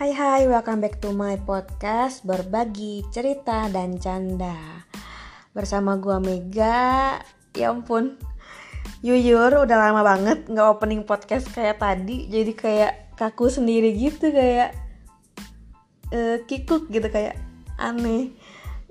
[0.00, 4.56] Hai hai, welcome back to my podcast Berbagi cerita dan canda.
[5.52, 7.20] Bersama gua Mega.
[7.52, 8.16] Ya ampun
[9.04, 12.32] Jujur udah lama banget nggak opening podcast kayak tadi.
[12.32, 14.72] Jadi kayak kaku sendiri gitu kayak
[16.16, 17.36] uh, Kikuk gitu kayak
[17.76, 18.32] aneh.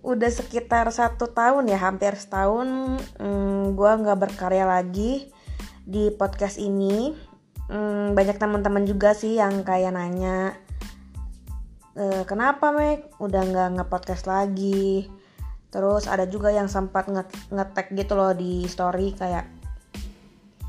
[0.05, 5.25] Udah sekitar satu tahun ya hampir setahun um, Gua nggak berkarya lagi
[5.89, 7.17] di podcast ini.
[7.65, 10.68] Um, Banyak teman-teman juga sih yang kayak nanya
[11.95, 13.17] e, kenapa Mek?
[13.21, 15.09] Udah nggak ngepodcast lagi.
[15.69, 19.45] Terus ada juga yang sempat nge ngetek gitu loh di story kayak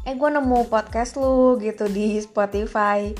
[0.04, 3.12] eh gue nemu podcast lu gitu di Spotify.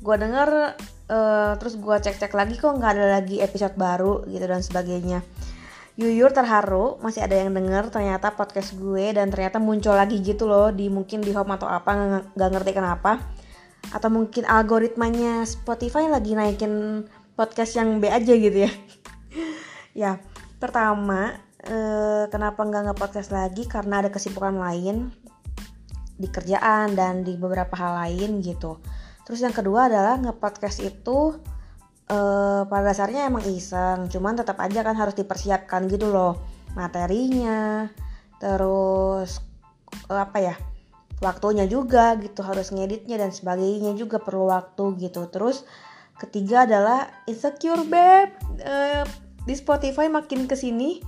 [0.00, 0.76] Gue denger
[1.12, 5.20] uh, terus gue cek-cek lagi kok nggak ada lagi episode baru gitu dan sebagainya.
[6.00, 10.72] Yuyur terharu masih ada yang denger ternyata podcast gue dan ternyata muncul lagi gitu loh
[10.72, 13.20] di mungkin di home atau apa nggak ngerti kenapa.
[13.92, 18.72] Atau mungkin algoritmanya Spotify lagi naikin podcast yang B aja gitu ya.
[19.92, 20.24] Ya
[20.56, 23.68] pertama eh, kenapa nggak nge-podcast lagi?
[23.68, 25.12] Karena ada kesibukan lain
[26.16, 28.80] di kerjaan dan di beberapa hal lain gitu.
[29.28, 31.36] Terus yang kedua adalah nge-podcast itu
[32.08, 36.40] eh, pada dasarnya emang iseng cuman tetap aja kan harus dipersiapkan gitu loh.
[36.72, 37.92] Materinya
[38.40, 39.44] terus
[40.08, 40.54] eh, apa ya
[41.22, 45.30] waktunya juga gitu harus ngeditnya dan sebagainya juga perlu waktu gitu.
[45.30, 45.62] Terus
[46.22, 48.30] Ketiga adalah insecure beb.
[48.62, 49.02] Uh,
[49.42, 51.02] di Spotify makin ke sini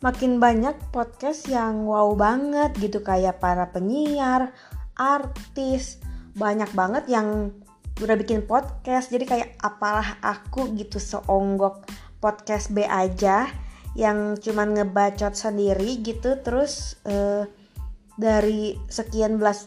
[0.00, 4.54] makin banyak podcast yang wow banget gitu kayak para penyiar,
[4.96, 5.98] artis,
[6.38, 7.52] banyak banget yang
[7.98, 9.10] udah bikin podcast.
[9.10, 11.84] Jadi kayak apalah aku gitu seonggok
[12.22, 13.50] podcast B aja
[13.98, 17.42] yang cuman ngebacot sendiri gitu terus uh,
[18.14, 19.66] dari sekian belas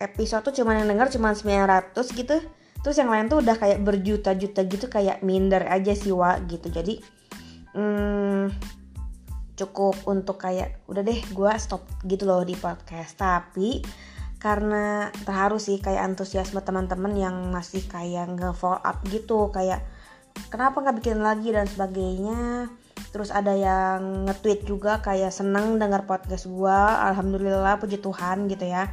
[0.00, 2.40] episode tuh cuman yang denger cuman 900 gitu
[2.82, 6.70] terus yang lain tuh udah kayak berjuta-juta gitu kayak minder aja sih wa gitu.
[6.70, 7.02] Jadi
[7.74, 8.54] hmm,
[9.58, 13.18] cukup untuk kayak udah deh gue stop gitu loh di podcast.
[13.18, 13.82] Tapi
[14.38, 19.82] karena terharu sih kayak antusiasme teman-teman yang masih kayak nge follow up gitu kayak
[20.46, 21.50] kenapa nggak bikin lagi?
[21.50, 22.70] dan sebagainya.
[23.10, 26.78] Terus ada yang nge-tweet juga kayak seneng dengar podcast gue
[27.10, 28.86] alhamdulillah puji Tuhan gitu ya.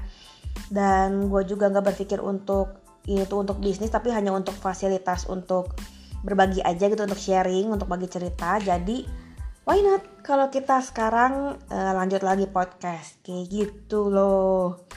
[0.73, 5.77] Dan gue juga nggak berpikir untuk ini tuh untuk bisnis tapi hanya untuk fasilitas untuk
[6.25, 8.57] berbagi aja gitu untuk sharing untuk bagi cerita.
[8.57, 9.05] Jadi
[9.69, 10.01] why not?
[10.25, 13.21] Kalau kita sekarang uh, lanjut lagi podcast.
[13.21, 14.89] Kayak gitu loh.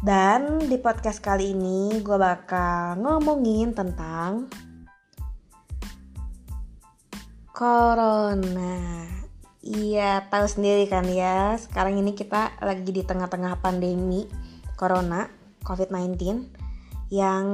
[0.00, 4.48] Dan di podcast kali ini gue bakal ngomongin tentang
[7.52, 9.04] corona.
[9.64, 14.28] Iya tahu sendiri kan ya sekarang ini kita lagi di tengah-tengah pandemi
[14.76, 15.24] corona
[15.64, 16.63] covid-19
[17.14, 17.46] yang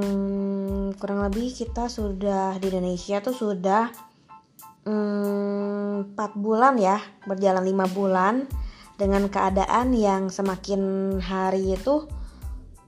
[0.96, 3.92] kurang lebih kita sudah di Indonesia tuh sudah
[4.88, 6.96] hmm, 4 bulan ya
[7.28, 8.48] berjalan lima bulan.
[9.00, 12.04] Dengan keadaan yang semakin hari itu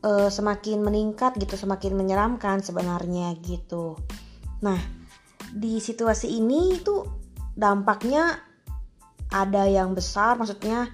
[0.05, 3.97] uh, semakin meningkat gitu semakin menyeramkan sebenarnya gitu.
[4.61, 4.77] Nah
[5.53, 7.01] di situasi ini itu
[7.57, 8.41] dampaknya
[9.33, 10.93] ada yang besar maksudnya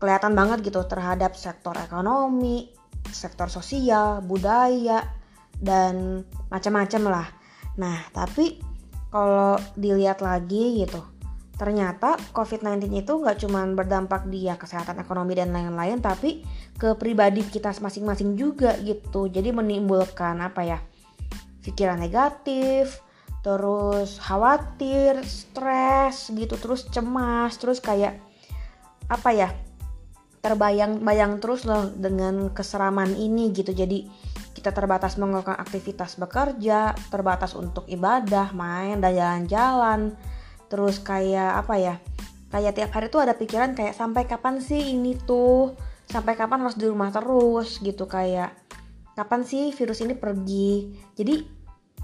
[0.00, 2.73] kelihatan banget gitu terhadap sektor ekonomi
[3.12, 5.04] sektor sosial, budaya,
[5.58, 7.28] dan macam-macam lah.
[7.80, 8.62] Nah, tapi
[9.10, 11.02] kalau dilihat lagi gitu,
[11.54, 16.42] ternyata COVID-19 itu nggak cuma berdampak di ya kesehatan ekonomi dan lain-lain, tapi
[16.74, 19.30] ke pribadi kita masing-masing juga gitu.
[19.30, 20.78] Jadi menimbulkan apa ya,
[21.62, 22.98] pikiran negatif,
[23.46, 28.18] terus khawatir, stres gitu, terus cemas, terus kayak
[29.06, 29.48] apa ya,
[30.44, 33.72] terbayang-bayang terus loh dengan keseraman ini gitu.
[33.72, 34.04] Jadi
[34.52, 40.12] kita terbatas melakukan aktivitas bekerja terbatas untuk ibadah main dan jalan-jalan.
[40.68, 41.94] Terus kayak apa ya
[42.52, 45.72] kayak tiap hari tuh ada pikiran kayak sampai kapan sih ini tuh?
[46.04, 47.80] Sampai kapan harus di rumah terus?
[47.80, 48.52] Gitu kayak
[49.16, 50.92] kapan sih virus ini pergi?
[51.16, 51.40] Jadi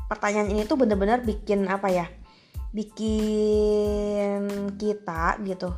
[0.08, 2.08] pertanyaan ini tuh bener-bener bikin apa ya
[2.70, 4.46] bikin
[4.78, 5.74] kita gitu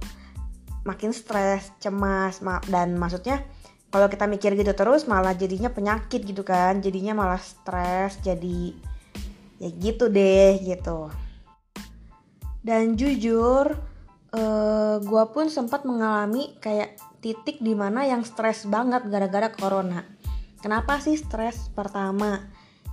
[0.83, 3.43] makin stres, cemas, dan maksudnya
[3.93, 8.73] kalau kita mikir gitu terus malah jadinya penyakit gitu kan, jadinya malah stres, jadi
[9.63, 11.13] ya gitu deh gitu.
[12.63, 13.75] Dan jujur,
[14.33, 20.03] uh, gue pun sempat mengalami kayak titik di mana yang stres banget gara-gara corona.
[20.63, 21.71] Kenapa sih stres?
[21.75, 22.39] Pertama,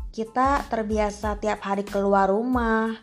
[0.09, 2.97] kita terbiasa tiap hari keluar rumah,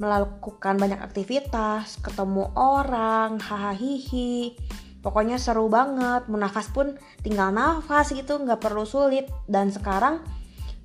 [0.00, 4.56] melakukan banyak aktivitas, ketemu orang, hahaha,
[5.04, 6.24] pokoknya seru banget.
[6.24, 6.40] Mau
[6.72, 9.28] pun tinggal nafas gitu, nggak perlu sulit.
[9.44, 10.24] Dan sekarang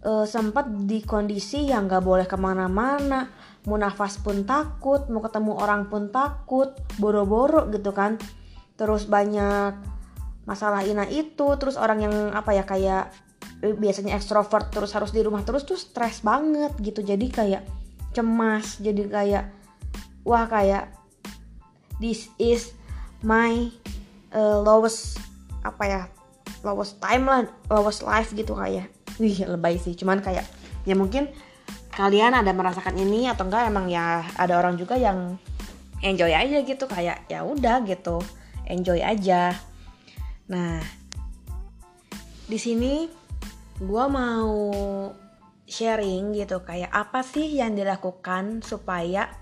[0.06, 3.31] uh, sempat di kondisi yang gak boleh ke mana-mana.
[3.65, 6.77] Mau nafas pun takut mau ketemu orang pun takut.
[7.01, 8.21] Boro-boro gitu kan.
[8.77, 9.73] Terus banyak
[10.45, 11.57] masalah ina itu.
[11.57, 13.09] Terus orang yang apa ya kayak
[13.65, 17.01] eh, biasanya ekstrovert terus harus di rumah terus tuh stres banget gitu.
[17.01, 17.85] Jadi kayak
[18.15, 19.45] cemas jadi kayak
[20.23, 20.88] wah kayak
[22.00, 22.71] this is
[23.19, 23.67] my
[24.31, 25.19] uh, lowest
[25.67, 26.01] apa ya
[26.63, 28.88] lowest time lah lowest life gitu kayak.
[29.15, 30.44] Wih lebay sih cuman kayak
[30.83, 31.31] ya mungkin
[31.95, 35.39] kalian ada merasakan ini atau enggak emang ya ada orang juga yang
[36.03, 38.19] enjoy aja gitu kayak ya udah gitu
[38.67, 39.56] enjoy aja.
[40.51, 40.83] Nah
[42.45, 43.07] di sini
[43.79, 44.51] gue mau
[45.65, 49.33] sharing gitu kayak apa sih yang dilakukan supaya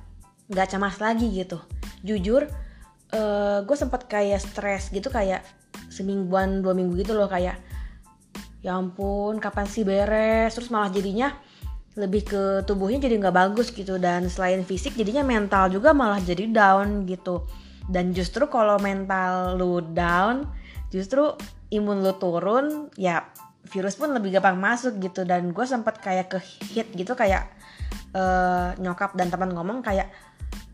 [0.47, 1.59] nggak cemas lagi gitu.
[2.03, 5.43] Jujur uh, eh, gue sempat kayak stres gitu kayak
[5.91, 7.59] semingguan dua minggu gitu loh kayak
[8.63, 10.55] ya ampun kapan sih beres?
[10.55, 11.35] Terus malah jadinya
[11.93, 16.49] lebih ke tubuhnya jadi nggak bagus gitu dan selain fisik jadinya mental juga malah jadi
[16.49, 17.43] down gitu.
[17.83, 20.47] Dan justru kalau mental lu down
[20.87, 21.35] justru
[21.73, 23.27] imun lu turun ya
[23.69, 25.24] virus pun lebih gampang masuk gitu.
[25.24, 26.39] Dan gue sempat kayak ke
[26.74, 27.48] hit gitu kayak
[28.15, 30.12] uh, nyokap dan teman ngomong kayak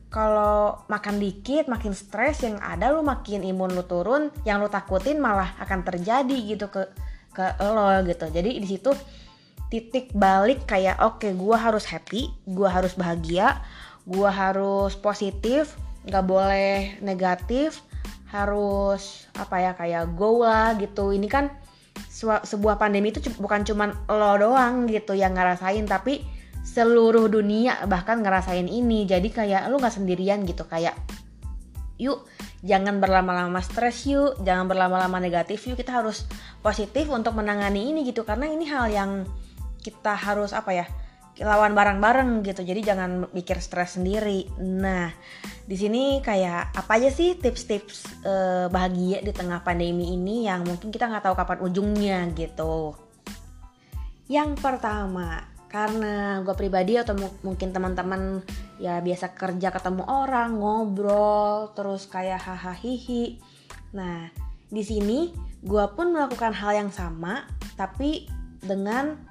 [0.09, 5.21] kalau makan dikit makin stres yang ada lu makin imun lu turun yang lu takutin
[5.21, 6.89] malah akan terjadi gitu ke
[7.30, 8.25] ke lo gitu.
[8.25, 8.89] Jadi di situ
[9.69, 13.62] titik balik kayak oke okay, gue harus happy gue harus bahagia
[14.09, 15.77] gue harus positif
[16.09, 17.85] nggak boleh negatif
[18.33, 21.13] harus apa ya kayak go lah gitu.
[21.13, 21.53] Ini kan
[22.45, 26.23] sebuah pandemi itu bukan cuman lo doang gitu yang ngerasain tapi
[26.63, 29.07] seluruh dunia bahkan ngerasain ini.
[29.07, 30.95] Jadi kayak lu nggak sendirian gitu kayak
[31.99, 32.23] yuk
[32.63, 35.79] jangan berlama-lama stres yuk jangan berlama-lama negatif yuk.
[35.79, 36.27] Kita harus
[36.59, 39.11] positif untuk menangani ini gitu karena ini hal yang
[39.79, 40.85] kita harus apa ya
[41.39, 42.62] lawan bareng-bareng gitu.
[42.63, 44.47] Jadi jangan mikir stres sendiri.
[44.59, 45.12] Nah
[45.63, 50.91] di sini kayak apa aja sih tips-tips uh, bahagia di tengah pandemi ini yang mungkin
[50.91, 52.94] kita nggak tahu kapan ujungnya gitu?
[54.30, 57.13] Yang pertama karena gue pribadi atau
[57.45, 58.42] mungkin teman-teman
[58.81, 63.38] ya biasa kerja ketemu orang ngobrol terus kayak hahaha hihi.
[63.94, 64.27] Nah
[64.69, 65.31] di sini
[65.62, 67.45] gue pun melakukan hal yang sama
[67.77, 68.27] tapi
[68.59, 69.28] dengan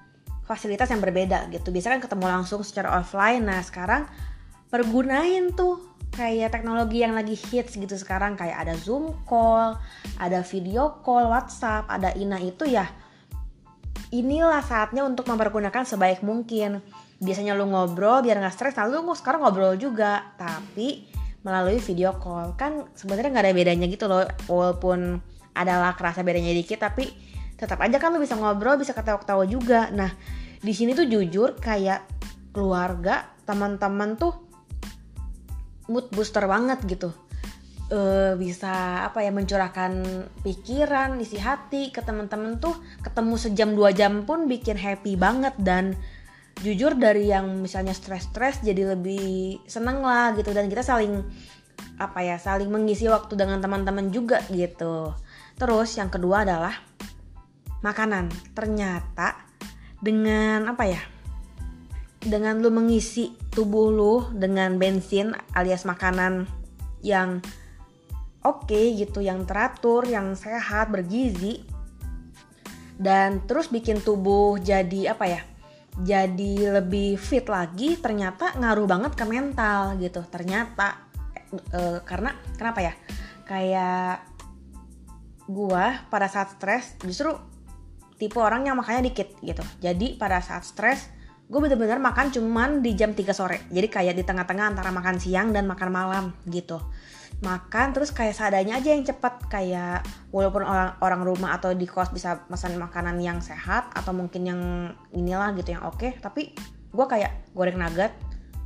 [0.49, 1.69] fasilitas yang berbeda gitu.
[1.69, 3.45] Biasanya kan ketemu langsung secara offline.
[3.45, 4.09] Nah sekarang
[4.73, 8.41] pergunain tuh kayak teknologi yang lagi hits gitu sekarang.
[8.41, 9.77] Kayak ada zoom call
[10.17, 12.89] ada video call whatsapp ada ina itu ya.
[14.09, 16.81] Inilah saatnya untuk mempergunakan sebaik mungkin.
[17.21, 21.05] Biasanya lu ngobrol biar nggak stres lalu lu sekarang ngobrol juga tapi
[21.45, 22.57] melalui video call.
[22.57, 25.21] Kan sebenarnya nggak ada bedanya gitu loh walaupun
[25.53, 27.11] adalah kerasa bedanya dikit tapi
[27.59, 29.91] tetap aja kan lo bisa ngobrol bisa ketawa-ketawa juga.
[29.91, 30.15] Nah
[30.63, 32.07] di sini tuh jujur kayak
[32.55, 34.35] keluarga teman-teman tuh
[35.91, 37.11] mood booster banget gitu.
[37.89, 40.05] Uh, bisa apa ya mencurahkan
[40.45, 42.77] pikiran isi hati ke teman-teman tuh.
[43.01, 45.57] Ketemu sejam dua jam pun bikin happy banget.
[45.57, 45.97] Dan
[46.61, 50.53] jujur dari yang misalnya stres-stres jadi lebih seneng lah gitu.
[50.53, 51.25] Dan kita saling
[51.99, 55.17] apa ya saling mengisi waktu dengan teman-teman juga gitu.
[55.57, 56.88] Terus yang kedua adalah
[57.83, 58.31] makanan.
[58.55, 59.39] Ternyata
[59.99, 61.03] dengan apa ya?
[62.19, 66.47] Dengan lu mengisi tubuh lu dengan bensin alias makanan
[67.03, 67.39] yang
[68.43, 71.63] oke okay, gitu, yang teratur, yang sehat, bergizi
[72.99, 75.41] dan terus bikin tubuh jadi apa ya?
[75.99, 80.23] Jadi lebih fit lagi ternyata ngaruh banget ke mental gitu.
[80.27, 81.07] Ternyata
[81.55, 82.95] e, karena kenapa ya?
[83.47, 84.27] Kayak
[85.49, 87.33] gua pada saat stres justru
[88.19, 89.63] tipe orang yang makannya dikit gitu.
[89.79, 91.09] Jadi pada saat stres
[91.49, 93.65] gue bener-bener makan cuman di jam 3 sore.
[93.73, 96.77] Jadi kayak di tengah-tengah antara makan siang dan makan malam gitu.
[97.41, 102.13] Makan terus kayak seadanya aja yang cepat kayak walaupun orang orang rumah atau di kos
[102.13, 104.61] bisa pesan makanan yang sehat atau mungkin yang
[105.15, 106.53] inilah gitu yang oke okay, tapi
[106.91, 108.11] gue kayak goreng nugget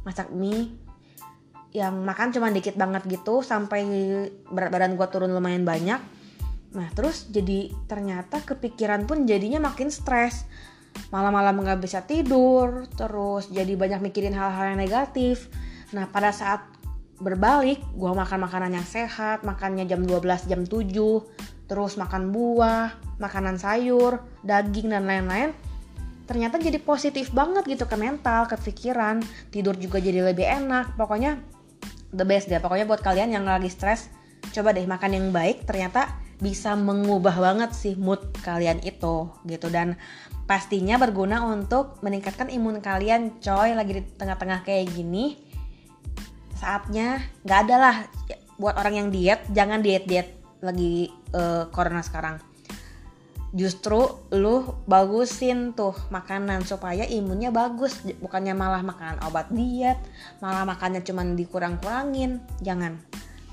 [0.08, 0.72] masak mie
[1.72, 3.84] yang makan cuma dikit banget gitu sampai
[4.48, 6.00] berat badan gue turun lumayan banyak
[6.72, 10.48] Nah terus jadi ternyata kepikiran pun jadinya makin stres.
[11.08, 15.48] Malam-malam nggak bisa tidur Terus jadi banyak mikirin hal-hal yang negatif.
[15.96, 16.60] Nah pada saat
[17.16, 20.92] berbalik gue makan makanan yang sehat Makannya jam 12 jam 7
[21.70, 25.56] Terus makan buah, makanan sayur, daging dan lain-lain
[26.28, 29.20] Ternyata jadi positif banget gitu ke mental, ke pikiran.
[29.52, 30.96] Tidur juga jadi lebih enak.
[30.96, 31.36] Pokoknya
[32.14, 32.56] the best deh.
[32.62, 34.08] Pokoknya buat kalian yang lagi stres
[34.52, 35.64] Coba deh makan yang baik.
[35.64, 39.70] Ternyata bisa mengubah banget sih mood kalian itu gitu.
[39.70, 39.94] Dan
[40.50, 43.78] pastinya berguna untuk meningkatkan imun kalian coy.
[43.78, 45.38] Lagi di tengah-tengah kayak gini
[46.58, 47.96] saatnya nggak ada lah.
[48.58, 52.42] Buat orang yang diet jangan diet diet lagi uh, corona sekarang.
[53.54, 58.02] Justru lu bagusin tuh makanan supaya imunnya bagus.
[58.18, 60.02] Bukannya malah makan obat diet
[60.42, 62.42] malah makannya cuman dikurang-kurangin.
[62.58, 62.98] Jangan.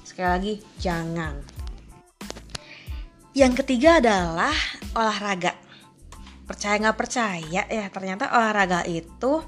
[0.02, 1.59] Sekali lagi jangan
[3.38, 4.54] yang ketiga adalah
[4.98, 5.54] olahraga.
[6.50, 9.46] Percaya nggak percaya ya ternyata olahraga itu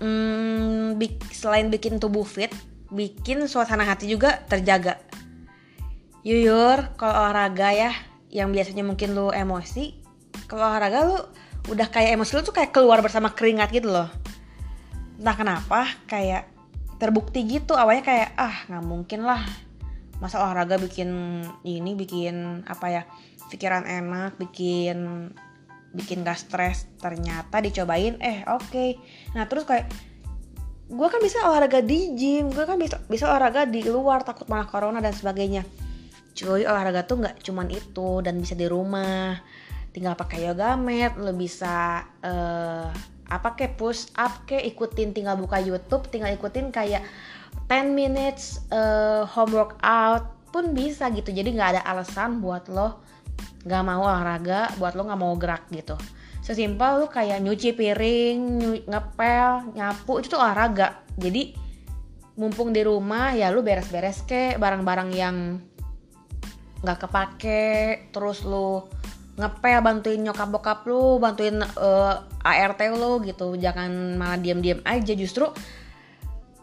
[0.00, 1.00] hmm,
[1.32, 2.52] selain bikin tubuh fit,
[2.92, 5.00] bikin suasana hati juga terjaga.
[6.26, 7.92] Yuyur, kalau olahraga ya,
[8.28, 9.94] yang biasanya mungkin lu emosi,
[10.50, 11.18] kalau olahraga lu
[11.72, 14.10] udah kayak emosi lu tuh kayak keluar bersama keringat gitu loh.
[15.16, 16.50] Entah kenapa, kayak
[16.96, 19.44] terbukti gitu awalnya kayak ah nggak mungkin lah
[20.18, 23.02] masa olahraga bikin ini bikin apa ya
[23.52, 25.30] pikiran enak bikin
[25.92, 28.90] bikin gak stres ternyata dicobain eh oke okay.
[29.32, 29.88] nah terus kayak
[30.86, 34.70] gue kan bisa olahraga di gym gue kan bisa bisa olahraga di luar takut malah
[34.70, 35.66] corona dan sebagainya
[36.36, 39.40] cuy olahraga tuh nggak cuman itu dan bisa di rumah
[39.90, 42.92] tinggal pakai yoga mat lo bisa uh,
[43.26, 47.02] apa kayak push up kayak ikutin tinggal buka YouTube tinggal ikutin kayak
[47.66, 51.34] 10 minutes uh, home workout pun bisa gitu.
[51.34, 53.02] Jadi nggak ada alasan buat lo
[53.66, 55.98] nggak mau olahraga buat lo nggak mau gerak gitu.
[56.40, 61.02] Sesimpel lo kayak nyuci piring nyu ngepel nyapu itu tuh olahraga.
[61.18, 61.58] Jadi
[62.38, 65.58] mumpung di rumah ya lo beres-beres ke barang-barang yang
[66.86, 67.64] nggak kepake
[68.14, 68.86] terus lo
[69.36, 72.14] ngepel bantuin nyokap bokap lo bantuin uh,
[72.46, 73.58] eh, ART lo gitu.
[73.58, 75.12] Jangan malah diam-diam aja.
[75.18, 75.50] Justru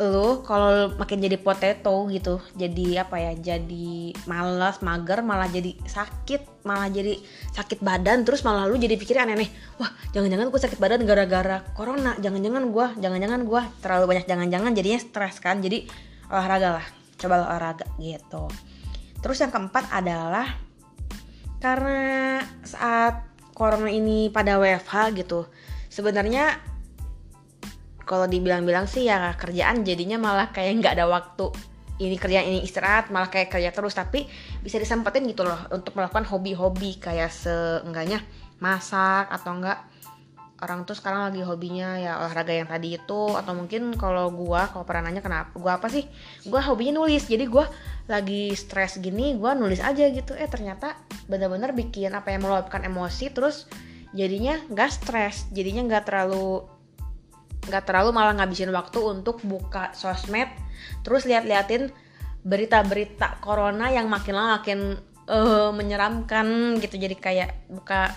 [0.01, 6.65] lu kalau makin jadi potato gitu jadi apa ya jadi malas mager malah jadi sakit
[6.65, 7.21] malah jadi
[7.53, 12.17] sakit badan terus malah lu jadi pikir aneh-aneh wah jangan-jangan gue sakit badan gara-gara corona
[12.17, 15.85] jangan-jangan gue jangan-jangan gue terlalu banyak jangan-jangan jadinya stres kan jadi
[16.33, 16.85] olahraga lah
[17.21, 18.49] coba olahraga gitu.
[19.23, 20.59] Terus yang keempat adalah
[21.63, 23.23] karena saat
[23.55, 25.47] corona ini pada WFH gitu
[25.87, 26.59] sebenarnya
[28.03, 31.47] kalau dibilang-bilang sih ya kerjaan jadinya malah kayak nggak ada waktu.
[31.93, 33.95] Ini kerja ini istirahat malah kayak kerja terus.
[33.95, 34.27] Tapi
[34.59, 36.99] bisa disempetin gitu loh untuk melakukan hobi-hobi.
[36.99, 38.19] Kayak seenggaknya
[38.59, 39.79] masak atau enggak
[40.63, 43.21] orang tuh sekarang lagi hobinya ya olahraga yang tadi itu.
[43.37, 46.03] Atau mungkin kalau gua kalau pernah nanya kenapa gua apa sih?
[46.49, 47.29] Gua hobinya nulis.
[47.29, 47.69] Jadi gua
[48.11, 50.35] lagi stres gini gua nulis aja gitu.
[50.35, 50.99] Eh ternyata
[51.31, 53.69] bener-bener bikin apa yang meluapkan emosi terus
[54.11, 55.47] jadinya nggak stres.
[55.55, 56.72] Jadinya nggak terlalu
[57.67, 60.47] nggak terlalu malah ngabisin waktu untuk buka sosmed
[61.03, 61.91] terus lihat-liatin
[62.43, 64.99] berita-berita corona yang makin lama makin
[65.31, 66.99] uh, menyeramkan gitu.
[66.99, 68.11] Jadi kayak buka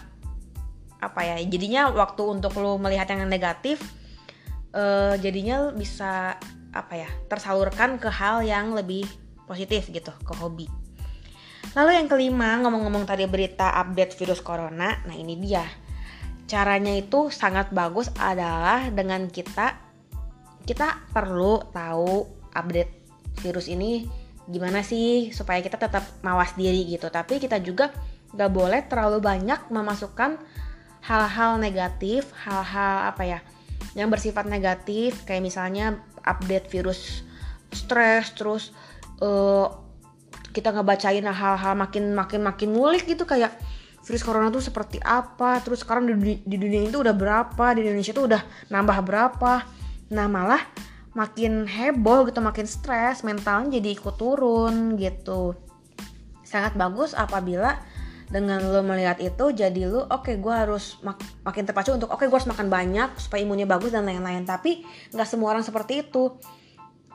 [0.96, 3.78] apa ya jadinya waktu untuk lo melihat yang negatif
[4.74, 6.40] uh, jadinya bisa
[6.72, 9.06] apa ya tersalurkan ke hal yang lebih
[9.46, 10.66] positif gitu ke hobi.
[11.76, 14.96] Lalu yang kelima ngomong-ngomong tadi berita update virus corona.
[15.04, 15.62] Nah ini dia
[16.46, 19.78] caranya itu sangat bagus adalah dengan kita
[20.66, 22.90] kita perlu tahu update
[23.42, 24.06] virus ini
[24.46, 27.10] gimana sih supaya kita tetap mawas diri gitu.
[27.10, 27.90] Tapi kita juga
[28.34, 30.38] gak boleh terlalu banyak memasukkan
[31.06, 33.38] hal-hal negatif hal-hal apa ya
[33.94, 37.22] yang bersifat negatif kayak misalnya update virus
[37.70, 38.74] stres terus
[39.22, 39.70] uh,
[40.50, 43.54] kita ngebacain hal-hal makin makin makin ngulik gitu kayak
[44.06, 45.58] virus corona tuh seperti apa?
[45.66, 47.75] Terus sekarang di, di dunia itu udah berapa?
[47.75, 49.66] Di Indonesia tuh udah nambah berapa?
[50.14, 50.62] Nah malah
[51.16, 55.58] makin heboh gitu makin stres mentalnya jadi ikut turun gitu.
[56.46, 57.82] Sangat bagus apabila
[58.26, 62.22] dengan lo melihat itu jadi lo oke okay, gue harus mak makin terpacu untuk oke
[62.22, 64.46] okay, gue harus makan banyak supaya imunnya bagus dan lain-lain.
[64.46, 66.30] Tapi nggak semua orang seperti itu.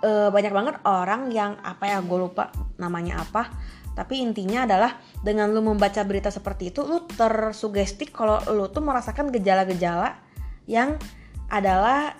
[0.02, 3.54] E, banyak banget orang yang apa ya gue lupa namanya apa
[3.92, 9.30] tapi intinya adalah dengan lu membaca berita seperti itu lu tersugesti kalau lu tuh merasakan
[9.30, 10.16] gejala-gejala
[10.66, 10.96] yang
[11.52, 12.16] adalah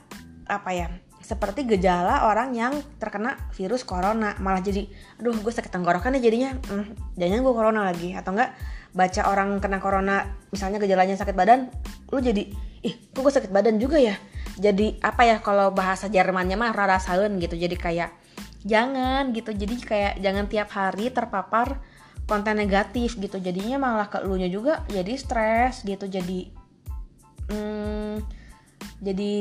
[0.52, 0.88] apa ya
[1.32, 4.36] seperti gejala orang yang terkena virus corona.
[4.44, 4.84] Malah jadi
[5.16, 6.52] aduh gue sakit tenggorokan ya jadinya.
[6.68, 8.12] Hmm, jangan gue corona lagi.
[8.12, 8.52] Atau enggak
[8.92, 11.72] baca orang kena corona misalnya gejalanya sakit badan
[12.12, 12.52] lu jadi
[12.84, 14.20] ih kok gue sakit badan juga ya?
[14.60, 17.00] Jadi apa ya kalau bahasa Jermannya mah rara
[17.40, 17.56] gitu.
[17.56, 18.12] Jadi kayak
[18.66, 19.52] jangan gitu.
[19.54, 21.82] Jadi kayak jangan tiap hari terpapar
[22.30, 23.38] konten negatif gitu.
[23.42, 26.06] Jadinya malah ke elunya juga jadi stres gitu.
[26.08, 26.50] Jadi
[27.50, 28.16] hmm,
[29.02, 29.34] jadi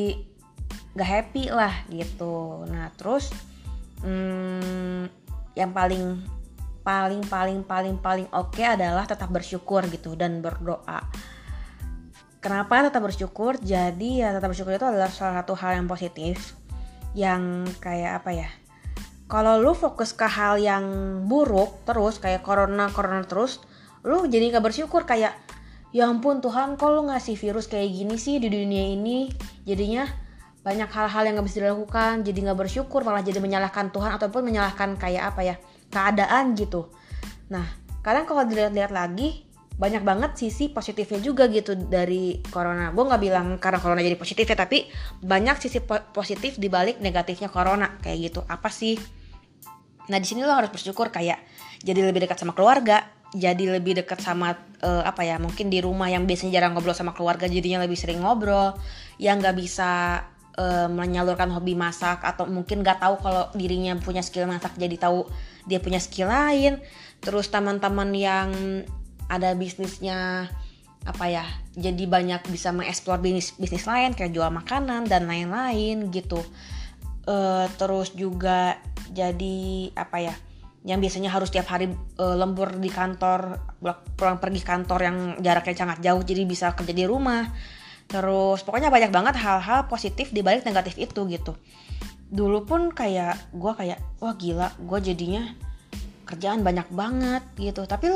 [0.96, 2.66] gak happy lah gitu.
[2.66, 3.30] Nah terus
[4.02, 5.06] hmm,
[5.54, 6.20] yang paling
[6.80, 11.04] paling paling paling paling oke okay adalah tetap bersyukur gitu dan berdoa.
[12.40, 13.60] Kenapa tetap bersyukur?
[13.60, 16.56] Jadi ya tetap bersyukur itu adalah salah satu hal yang positif
[17.12, 18.48] yang kayak apa ya
[19.30, 20.84] kalau lu fokus ke hal yang
[21.30, 23.62] buruk terus kayak corona corona terus
[24.02, 25.06] lu jadi nggak bersyukur.
[25.06, 25.38] Kayak
[25.94, 29.30] ya ampun Tuhan kok lu ngasih virus kayak gini sih di dunia ini?
[29.62, 30.04] Jadinya
[30.60, 32.26] banyak hal-hal yang gak bisa dilakukan.
[32.26, 35.56] Jadi nggak bersyukur malah jadi menyalahkan Tuhan ataupun menyalahkan kayak apa ya
[35.88, 36.90] keadaan gitu.
[37.54, 37.64] Nah
[38.02, 39.46] kadang kalau dilihat-lihat lagi
[39.80, 42.92] banyak banget sisi positifnya juga gitu dari corona.
[42.92, 44.90] Gue nggak bilang karena corona jadi positif ya tapi
[45.24, 47.96] banyak sisi po positif dibalik negatifnya corona.
[48.02, 48.40] Kayak gitu.
[48.44, 49.19] Apa sih
[50.08, 51.42] nah di sini lo harus bersyukur kayak
[51.84, 56.10] jadi lebih dekat sama keluarga jadi lebih dekat sama uh, apa ya mungkin di rumah
[56.10, 58.74] yang biasanya jarang ngobrol sama keluarga jadinya lebih sering ngobrol
[59.22, 60.22] yang nggak bisa
[60.58, 65.28] uh, menyalurkan hobi masak atau mungkin nggak tahu kalau dirinya punya skill masak jadi tahu
[65.68, 66.80] dia punya skill lain.
[67.20, 68.48] Terus teman-teman yang
[69.28, 70.48] ada bisnisnya
[71.00, 76.44] apa ya jadi banyak bisa mengeksplor bisnis bisnis lain kayak jual makanan dan lain-lain gitu
[77.30, 78.82] uh, terus juga
[79.14, 80.34] jadi apa ya
[80.80, 83.60] yang biasanya harus tiap hari uh, lembur di kantor
[84.16, 87.52] pulang pergi kantor yang jaraknya sangat jauh jadi bisa kerja di rumah.
[88.10, 91.52] Terus pokoknya banyak banget hal-hal positif di balik negatif itu gitu.
[92.32, 95.52] Dulu pun kayak gue kayak wah gila gue jadinya
[96.24, 97.84] kerjaan banyak banget gitu.
[97.84, 98.08] Tapi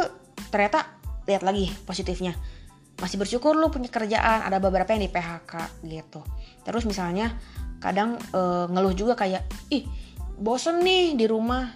[0.48, 0.88] ternyata
[1.28, 2.32] lihat lagi positifnya.
[2.96, 6.24] Masih bersyukur lu punya kerjaan ada beberapa yang di PHK gitu.
[6.64, 7.36] Terus misalnya
[7.84, 8.40] kadang e,
[8.72, 9.84] ngeluh juga kayak ih
[10.40, 11.68] bosen nih di rumah.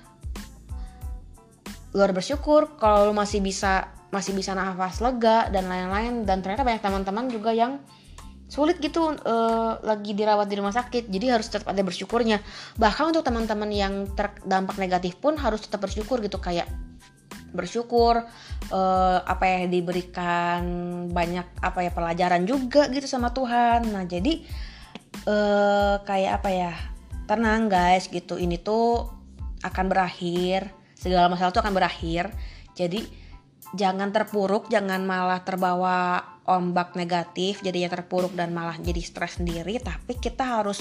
[1.92, 6.24] Luar bersyukur kalau lu masih bisa masih bisa nafas lega dan lain-lain.
[6.24, 7.76] Dan ternyata banyak teman-teman juga yang
[8.48, 11.12] sulit gitu uh, lagi dirawat di rumah sakit.
[11.12, 12.40] Jadi harus tetap ada bersyukurnya.
[12.80, 16.40] Bahkan untuk teman-teman yang terdampak negatif pun harus tetap bersyukur gitu.
[16.40, 16.68] Kayak
[17.52, 18.28] bersyukur
[18.72, 20.62] uh, apa yang diberikan
[21.08, 23.88] banyak apa ya pelajaran juga gitu sama Tuhan.
[23.92, 24.44] Nah jadi
[25.28, 26.72] uh, kayak apa ya?
[27.28, 28.40] Tenang guys gitu.
[28.40, 29.04] Ini tuh
[29.60, 30.72] akan berakhir.
[30.96, 32.32] Segala masalah tuh akan berakhir.
[32.72, 33.04] Jadi
[33.76, 39.76] jangan terpuruk jangan malah terbawa ombak negatif jadinya terpuruk dan malah jadi stres sendiri.
[39.78, 40.80] Tapi kita harus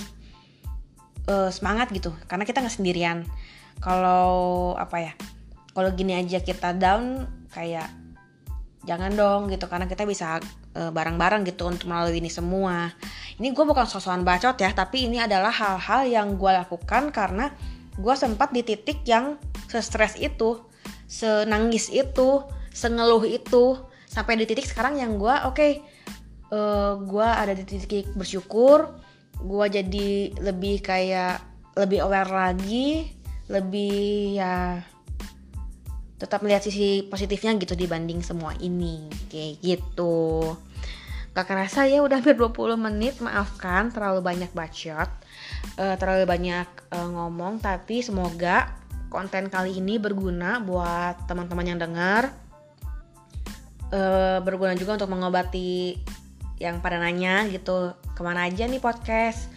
[1.28, 3.28] uh, semangat gitu karena kita nggak sendirian.
[3.84, 5.14] Kalau apa ya?
[5.76, 7.92] Kalau gini aja kita down kayak
[8.88, 10.42] jangan dong gitu karena kita bisa
[10.78, 12.94] uh, bareng-bareng gitu untuk melalui ini semua.
[13.42, 17.50] Ini gue bukan sosokan bacot ya tapi ini adalah hal-hal yang gue lakukan karena
[17.98, 20.62] gue sempat di titik yang stres itu
[21.10, 23.82] senangis itu sengeluh itu.
[24.08, 25.72] Sampai di titik sekarang yang gue oke okay,
[26.52, 28.98] uh, eh, gue ada di titik bersyukur
[29.38, 31.38] gue jadi lebih kayak
[31.78, 33.06] lebih aware lagi
[33.48, 34.82] lebih ya
[36.18, 40.58] tetap melihat sisi positifnya gitu dibanding semua ini kayak gitu
[41.38, 43.22] gak kerasa ya udah hampir 20 menit.
[43.22, 45.06] Maafkan terlalu banyak bacot
[45.78, 47.62] uh, terlalu banyak uh, ngomong.
[47.62, 48.74] Tapi semoga
[49.14, 52.34] konten kali ini berguna buat teman-teman yang dengar
[53.94, 56.02] uh, berguna juga untuk mengobati
[56.58, 59.54] yang pada nanya gitu ke mana aja nih podcast?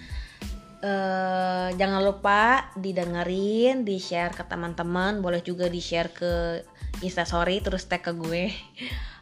[0.80, 5.24] Uh, jangan lupa didengerin di share ke teman-teman.
[5.24, 6.60] Boleh juga di share ke
[7.00, 8.52] instastory terus tag ke gue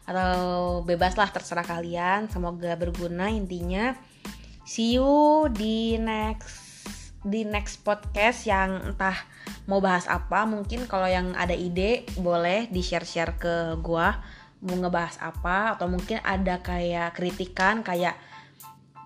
[0.09, 2.25] atau bebas lah terserah kalian.
[2.33, 3.93] Semoga berguna intinya.
[4.65, 6.81] See you di next
[7.21, 9.13] di next podcast yang entah
[9.69, 10.49] mau bahas apa.
[10.49, 14.07] Mungkin kalau yang ada ide boleh di share share ke gue
[14.59, 18.19] mau ngebahas apa atau mungkin ada kayak kritikan kayak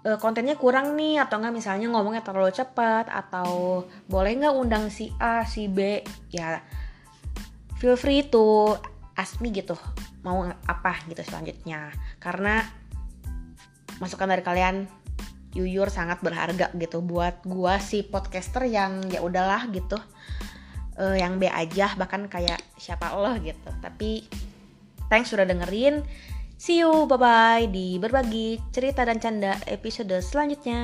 [0.01, 5.13] e, kontennya kurang nih atau enggak misalnya ngomongnya terlalu cepat atau boleh nggak undang si
[5.21, 6.01] A si B?
[6.33, 6.57] Ya
[7.77, 8.79] feel free to
[9.17, 9.77] ask me gitu
[10.25, 12.65] mau apa gitu selanjutnya karena
[14.01, 14.89] masukan dari kalian
[15.53, 20.01] Yuyur sangat berharga gitu buat gua si podcaster yang ya udahlah gitu
[20.97, 24.25] uh, yang B aja bahkan kayak siapa Allah gitu tapi
[25.13, 26.01] Thanks sudah dengerin.
[26.57, 30.81] See you, bye-bye di berbagi cerita dan canda episode selanjutnya.